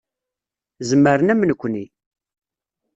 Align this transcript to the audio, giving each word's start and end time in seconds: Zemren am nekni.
Zemren 0.87 1.31
am 1.33 1.41
nekni. 1.45 1.85